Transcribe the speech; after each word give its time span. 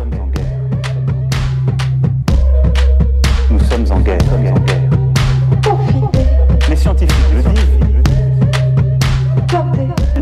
Nous 0.00 0.06
sommes 0.06 0.22
en 0.22 0.28
guerre. 0.28 0.48
Nous 3.50 3.60
sommes 3.60 3.92
en 3.92 4.00
guerre. 4.00 4.18
Les 6.70 6.76
scientifiques 6.76 7.16
le 7.34 7.42
disent. 7.42 7.78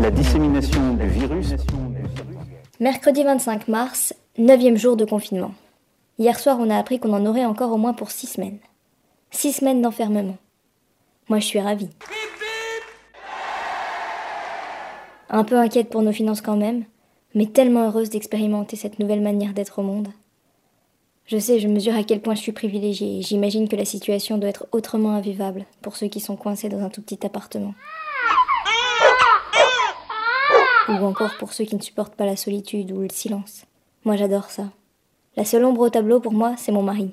La 0.01 0.11
dissémination 0.11 0.95
du 0.95 1.07
virus. 1.07 1.55
Mercredi 2.81 3.23
25 3.23 3.69
mars, 3.69 4.13
neuvième 4.37 4.75
jour 4.75 4.97
de 4.97 5.05
confinement. 5.05 5.53
Hier 6.17 6.37
soir, 6.37 6.57
on 6.59 6.69
a 6.69 6.77
appris 6.77 6.99
qu'on 6.99 7.13
en 7.13 7.25
aurait 7.25 7.45
encore 7.45 7.71
au 7.71 7.77
moins 7.77 7.93
pour 7.93 8.11
six 8.11 8.27
semaines. 8.27 8.59
Six 9.31 9.53
semaines 9.53 9.81
d'enfermement. 9.81 10.37
Moi, 11.29 11.39
je 11.39 11.45
suis 11.45 11.61
ravie. 11.61 11.89
Un 15.29 15.45
peu 15.45 15.57
inquiète 15.57 15.89
pour 15.89 16.01
nos 16.01 16.11
finances 16.11 16.41
quand 16.41 16.57
même, 16.57 16.83
mais 17.35 17.45
tellement 17.45 17.85
heureuse 17.87 18.09
d'expérimenter 18.09 18.75
cette 18.75 18.99
nouvelle 18.99 19.21
manière 19.21 19.53
d'être 19.53 19.79
au 19.79 19.83
monde. 19.83 20.09
Je 21.25 21.37
sais, 21.37 21.59
je 21.59 21.67
mesure 21.67 21.95
à 21.95 22.03
quel 22.03 22.21
point 22.21 22.33
je 22.33 22.41
suis 22.41 22.51
privilégiée 22.51 23.19
et 23.19 23.21
j'imagine 23.21 23.69
que 23.69 23.75
la 23.75 23.85
situation 23.85 24.37
doit 24.37 24.49
être 24.49 24.67
autrement 24.71 25.11
invivable 25.11 25.65
pour 25.81 25.95
ceux 25.95 26.07
qui 26.07 26.19
sont 26.19 26.35
coincés 26.35 26.69
dans 26.69 26.81
un 26.81 26.89
tout 26.89 27.01
petit 27.01 27.23
appartement. 27.25 27.75
Ou 30.87 31.05
encore 31.05 31.37
pour 31.37 31.53
ceux 31.53 31.65
qui 31.65 31.75
ne 31.75 31.81
supportent 31.81 32.15
pas 32.15 32.25
la 32.25 32.35
solitude 32.35 32.91
ou 32.91 33.01
le 33.01 33.09
silence. 33.11 33.65
Moi 34.05 34.15
j'adore 34.15 34.49
ça. 34.49 34.71
La 35.37 35.45
seule 35.45 35.65
ombre 35.65 35.81
au 35.81 35.89
tableau 35.89 36.19
pour 36.19 36.33
moi, 36.33 36.55
c'est 36.57 36.71
mon 36.71 36.81
mari. 36.81 37.11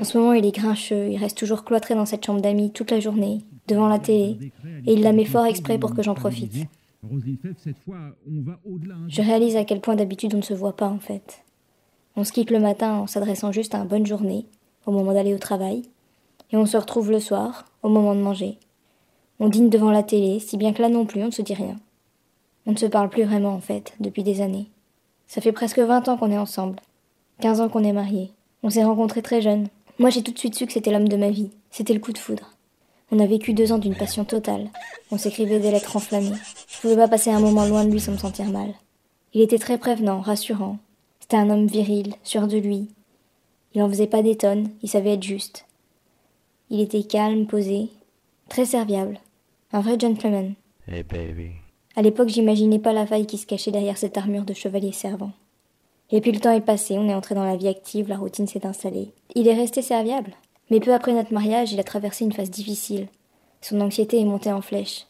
En 0.00 0.04
ce 0.04 0.18
moment, 0.18 0.32
il 0.32 0.44
est 0.44 0.54
grincheux, 0.54 1.10
il 1.10 1.16
reste 1.16 1.38
toujours 1.38 1.62
cloîtré 1.62 1.94
dans 1.94 2.06
cette 2.06 2.26
chambre 2.26 2.40
d'amis 2.40 2.72
toute 2.72 2.90
la 2.90 2.98
journée, 2.98 3.42
devant 3.68 3.86
la 3.86 4.00
télé, 4.00 4.36
et 4.86 4.94
il 4.94 5.02
la 5.02 5.12
met 5.12 5.24
fort 5.24 5.46
exprès 5.46 5.78
pour 5.78 5.94
que 5.94 6.02
j'en 6.02 6.14
profite. 6.14 6.66
Je 9.08 9.22
réalise 9.22 9.56
à 9.56 9.64
quel 9.64 9.80
point 9.80 9.96
d'habitude 9.96 10.34
on 10.34 10.38
ne 10.38 10.42
se 10.42 10.54
voit 10.54 10.76
pas 10.76 10.88
en 10.88 10.98
fait. 10.98 11.42
On 12.14 12.24
se 12.24 12.32
quitte 12.32 12.50
le 12.50 12.60
matin 12.60 12.92
en 12.94 13.06
s'adressant 13.06 13.52
juste 13.52 13.74
à 13.74 13.80
un 13.80 13.84
bonne 13.84 14.06
journée, 14.06 14.46
au 14.86 14.92
moment 14.92 15.12
d'aller 15.12 15.34
au 15.34 15.38
travail, 15.38 15.82
et 16.52 16.56
on 16.56 16.66
se 16.66 16.76
retrouve 16.76 17.10
le 17.10 17.20
soir, 17.20 17.64
au 17.82 17.88
moment 17.88 18.14
de 18.14 18.20
manger. 18.20 18.58
On 19.40 19.48
dîne 19.48 19.70
devant 19.70 19.90
la 19.90 20.02
télé, 20.02 20.38
si 20.38 20.56
bien 20.56 20.72
que 20.72 20.82
là 20.82 20.88
non 20.88 21.06
plus 21.06 21.22
on 21.22 21.26
ne 21.26 21.30
se 21.32 21.42
dit 21.42 21.54
rien. 21.54 21.80
On 22.66 22.72
ne 22.72 22.76
se 22.78 22.86
parle 22.86 23.08
plus 23.08 23.24
vraiment 23.24 23.54
en 23.54 23.60
fait, 23.60 23.94
depuis 23.98 24.22
des 24.22 24.40
années. 24.40 24.70
Ça 25.26 25.40
fait 25.40 25.52
presque 25.52 25.80
20 25.80 26.08
ans 26.08 26.16
qu'on 26.16 26.30
est 26.30 26.38
ensemble, 26.38 26.78
15 27.40 27.62
ans 27.62 27.68
qu'on 27.68 27.82
est 27.82 27.92
mariés. 27.92 28.30
On 28.62 28.70
s'est 28.70 28.84
rencontrés 28.84 29.22
très 29.22 29.42
jeunes. 29.42 29.68
Moi 29.98 30.10
j'ai 30.10 30.22
tout 30.22 30.32
de 30.32 30.38
suite 30.38 30.54
su 30.54 30.66
que 30.66 30.72
c'était 30.72 30.92
l'homme 30.92 31.08
de 31.08 31.16
ma 31.16 31.30
vie, 31.30 31.50
c'était 31.70 31.94
le 31.94 32.00
coup 32.00 32.12
de 32.12 32.18
foudre. 32.18 32.51
On 33.14 33.18
a 33.18 33.26
vécu 33.26 33.52
deux 33.52 33.72
ans 33.72 33.78
d'une 33.78 33.94
passion 33.94 34.24
totale. 34.24 34.70
On 35.10 35.18
s'écrivait 35.18 35.60
des 35.60 35.70
lettres 35.70 35.96
enflammées. 35.96 36.32
Je 36.66 36.80
pouvais 36.80 36.96
pas 36.96 37.08
passer 37.08 37.30
un 37.30 37.40
moment 37.40 37.66
loin 37.66 37.84
de 37.84 37.90
lui 37.90 38.00
sans 38.00 38.12
me 38.12 38.16
sentir 38.16 38.46
mal. 38.46 38.72
Il 39.34 39.42
était 39.42 39.58
très 39.58 39.76
prévenant, 39.76 40.20
rassurant, 40.20 40.78
c'était 41.20 41.36
un 41.36 41.50
homme 41.50 41.66
viril, 41.66 42.14
sûr 42.24 42.48
de 42.48 42.56
lui. 42.56 42.88
Il 43.74 43.80
n'en 43.80 43.88
faisait 43.88 44.06
pas 44.06 44.22
des 44.22 44.36
tonnes, 44.36 44.70
il 44.82 44.88
savait 44.88 45.12
être 45.12 45.22
juste. 45.22 45.66
Il 46.70 46.80
était 46.80 47.02
calme, 47.02 47.46
posé, 47.46 47.90
très 48.48 48.64
serviable. 48.64 49.20
Un 49.72 49.82
vrai 49.82 49.98
gentleman. 49.98 50.54
Hey 50.88 51.02
baby. 51.02 51.50
À 51.96 52.00
l'époque, 52.02 52.28
j'imaginais 52.28 52.78
pas 52.78 52.94
la 52.94 53.06
faille 53.06 53.26
qui 53.26 53.36
se 53.36 53.46
cachait 53.46 53.70
derrière 53.70 53.98
cette 53.98 54.16
armure 54.16 54.44
de 54.44 54.54
chevalier 54.54 54.92
servant. 54.92 55.32
Et 56.10 56.22
puis 56.22 56.32
le 56.32 56.40
temps 56.40 56.52
est 56.52 56.62
passé, 56.62 56.96
on 56.98 57.08
est 57.08 57.14
entré 57.14 57.34
dans 57.34 57.44
la 57.44 57.56
vie 57.56 57.68
active, 57.68 58.08
la 58.08 58.16
routine 58.16 58.46
s'est 58.46 58.66
installée. 58.66 59.12
Il 59.34 59.48
est 59.48 59.54
resté 59.54 59.82
serviable. 59.82 60.32
Mais 60.72 60.80
peu 60.80 60.94
après 60.94 61.12
notre 61.12 61.34
mariage, 61.34 61.74
il 61.74 61.80
a 61.80 61.84
traversé 61.84 62.24
une 62.24 62.32
phase 62.32 62.50
difficile. 62.50 63.08
Son 63.60 63.78
anxiété 63.82 64.18
est 64.18 64.24
montée 64.24 64.52
en 64.52 64.62
flèche. 64.62 65.06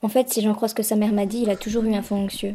En 0.00 0.08
fait, 0.08 0.32
si 0.32 0.42
j'en 0.42 0.54
crois 0.54 0.68
ce 0.68 0.76
que 0.76 0.84
sa 0.84 0.94
mère 0.94 1.12
m'a 1.12 1.26
dit, 1.26 1.40
il 1.42 1.50
a 1.50 1.56
toujours 1.56 1.82
eu 1.82 1.92
un 1.92 2.02
fond 2.02 2.22
anxieux. 2.22 2.54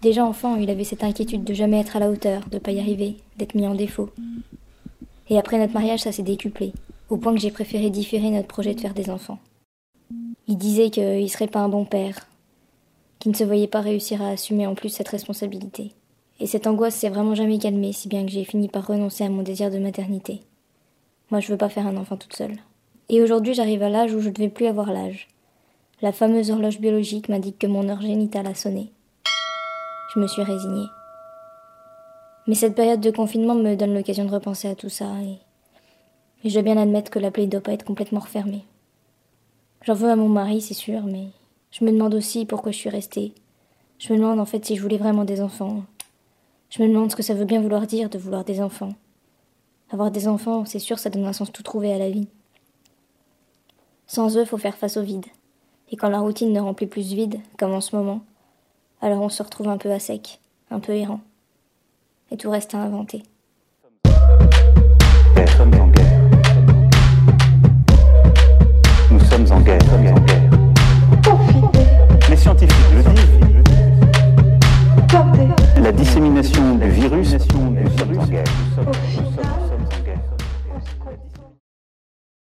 Déjà 0.00 0.24
enfant, 0.24 0.54
il 0.54 0.70
avait 0.70 0.84
cette 0.84 1.02
inquiétude 1.02 1.42
de 1.42 1.54
jamais 1.54 1.80
être 1.80 1.96
à 1.96 1.98
la 1.98 2.08
hauteur, 2.08 2.48
de 2.48 2.58
pas 2.60 2.70
y 2.70 2.78
arriver, 2.78 3.16
d'être 3.36 3.56
mis 3.56 3.66
en 3.66 3.74
défaut. 3.74 4.10
Et 5.28 5.40
après 5.40 5.58
notre 5.58 5.74
mariage, 5.74 6.02
ça 6.02 6.12
s'est 6.12 6.22
décuplé, 6.22 6.72
au 7.10 7.16
point 7.16 7.34
que 7.34 7.40
j'ai 7.40 7.50
préféré 7.50 7.90
différer 7.90 8.30
notre 8.30 8.46
projet 8.46 8.72
de 8.72 8.80
faire 8.80 8.94
des 8.94 9.10
enfants. 9.10 9.40
Il 10.46 10.56
disait 10.56 10.90
qu'il 10.90 11.28
serait 11.28 11.48
pas 11.48 11.62
un 11.62 11.68
bon 11.68 11.84
père, 11.84 12.28
qu'il 13.18 13.32
ne 13.32 13.36
se 13.36 13.42
voyait 13.42 13.66
pas 13.66 13.80
réussir 13.80 14.22
à 14.22 14.28
assumer 14.28 14.68
en 14.68 14.76
plus 14.76 14.90
cette 14.90 15.08
responsabilité. 15.08 15.90
Et 16.38 16.46
cette 16.46 16.68
angoisse 16.68 16.94
s'est 16.94 17.08
vraiment 17.08 17.34
jamais 17.34 17.58
calmée, 17.58 17.92
si 17.92 18.06
bien 18.06 18.24
que 18.24 18.30
j'ai 18.30 18.44
fini 18.44 18.68
par 18.68 18.86
renoncer 18.86 19.24
à 19.24 19.30
mon 19.30 19.42
désir 19.42 19.68
de 19.68 19.80
maternité. 19.80 20.42
Moi, 21.32 21.40
je 21.40 21.48
veux 21.48 21.58
pas 21.58 21.68
faire 21.68 21.88
un 21.88 21.96
enfant 21.96 22.16
toute 22.16 22.36
seule. 22.36 22.58
Et 23.08 23.20
aujourd'hui, 23.22 23.54
j'arrive 23.54 23.82
à 23.82 23.88
l'âge 23.88 24.14
où 24.14 24.20
je 24.20 24.28
ne 24.28 24.34
devais 24.34 24.48
plus 24.48 24.66
avoir 24.66 24.92
l'âge. 24.92 25.26
La 26.00 26.12
fameuse 26.12 26.52
horloge 26.52 26.78
biologique 26.78 27.28
m'indique 27.28 27.58
que 27.58 27.66
mon 27.66 27.88
heure 27.88 28.02
génitale 28.02 28.46
a 28.46 28.54
sonné 28.54 28.92
je 30.12 30.20
me 30.20 30.26
suis 30.26 30.42
résignée. 30.42 30.86
Mais 32.46 32.54
cette 32.54 32.74
période 32.74 33.00
de 33.00 33.10
confinement 33.10 33.54
me 33.54 33.76
donne 33.76 33.94
l'occasion 33.94 34.24
de 34.24 34.30
repenser 34.30 34.68
à 34.68 34.74
tout 34.74 34.88
ça 34.88 35.06
et, 35.22 35.38
je 36.44 36.52
dois 36.52 36.62
bien 36.62 36.76
admettre 36.76 37.10
que 37.10 37.20
la 37.20 37.30
plaie 37.30 37.46
doit 37.46 37.60
pas 37.60 37.72
être 37.72 37.84
complètement 37.84 38.20
refermée. 38.20 38.64
J'en 39.84 39.94
veux 39.94 40.10
à 40.10 40.16
mon 40.16 40.28
mari, 40.28 40.60
c'est 40.60 40.74
sûr, 40.74 41.02
mais 41.04 41.28
je 41.70 41.84
me 41.84 41.92
demande 41.92 42.14
aussi 42.14 42.46
pourquoi 42.46 42.72
je 42.72 42.78
suis 42.78 42.90
restée. 42.90 43.32
Je 43.98 44.12
me 44.12 44.18
demande 44.18 44.40
en 44.40 44.44
fait 44.44 44.64
si 44.64 44.76
je 44.76 44.82
voulais 44.82 44.96
vraiment 44.96 45.24
des 45.24 45.40
enfants. 45.40 45.84
Je 46.68 46.82
me 46.82 46.88
demande 46.88 47.10
ce 47.10 47.16
que 47.16 47.22
ça 47.22 47.34
veut 47.34 47.44
bien 47.44 47.60
vouloir 47.60 47.86
dire 47.86 48.10
de 48.10 48.18
vouloir 48.18 48.44
des 48.44 48.60
enfants. 48.60 48.94
Avoir 49.92 50.10
des 50.10 50.26
enfants, 50.26 50.64
c'est 50.64 50.78
sûr, 50.78 50.98
ça 50.98 51.10
donne 51.10 51.26
un 51.26 51.34
sens 51.34 51.52
tout 51.52 51.62
trouvé 51.62 51.92
à 51.92 51.98
la 51.98 52.08
vie. 52.08 52.26
Sans 54.06 54.38
eux, 54.38 54.46
faut 54.46 54.56
faire 54.56 54.74
face 54.74 54.96
au 54.96 55.02
vide. 55.02 55.26
Et 55.90 55.96
quand 55.96 56.08
la 56.08 56.20
routine 56.20 56.50
ne 56.50 56.60
remplit 56.60 56.86
plus 56.86 57.12
vide, 57.12 57.40
comme 57.58 57.74
en 57.74 57.82
ce 57.82 57.94
moment, 57.94 58.22
alors 59.02 59.20
on 59.20 59.28
se 59.28 59.42
retrouve 59.42 59.68
un 59.68 59.76
peu 59.76 59.92
à 59.92 59.98
sec, 59.98 60.40
un 60.70 60.80
peu 60.80 60.92
errant. 60.96 61.20
Et 62.30 62.38
tout 62.38 62.48
reste 62.48 62.74
à 62.74 62.78
inventer. 62.78 63.22
Nous 65.36 65.46
sommes 65.58 65.74
en 65.74 65.88
guerre. 65.88 66.20
Nous 69.10 69.20
sommes 69.20 69.52
en 69.52 69.60
guerre. 69.60 69.82
Sommes 69.90 70.06
en 70.06 70.20
guerre. 70.20 70.50
Les 72.30 72.36
scientifiques 72.36 72.92
le 72.94 73.02
disent. 73.02 73.42
La 75.82 75.92
dissémination 75.92 76.76
du 76.76 76.88
virus. 76.88 77.34
Nous 77.34 77.98
sommes 77.98 78.18
en 78.18 78.26
guerre. 78.26 78.44
Nous 81.12 81.18
sommes- 81.18 81.24
nous 81.24 81.36
sommes- 81.36 81.71